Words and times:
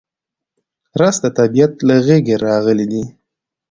رس 0.99 1.15
د 1.23 1.25
طبیعت 1.37 1.73
له 1.87 1.95
غېږې 2.05 2.35
راغلی 2.45 2.85
دی 2.91 3.03